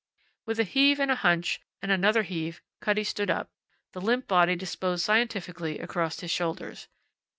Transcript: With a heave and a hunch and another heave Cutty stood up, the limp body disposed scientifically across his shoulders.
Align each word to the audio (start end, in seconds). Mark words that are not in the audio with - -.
With 0.47 0.59
a 0.59 0.63
heave 0.63 0.99
and 0.99 1.11
a 1.11 1.15
hunch 1.15 1.61
and 1.79 1.91
another 1.91 2.23
heave 2.23 2.59
Cutty 2.79 3.03
stood 3.03 3.29
up, 3.29 3.51
the 3.93 4.01
limp 4.01 4.27
body 4.27 4.55
disposed 4.55 5.05
scientifically 5.05 5.77
across 5.77 6.21
his 6.21 6.31
shoulders. 6.31 6.87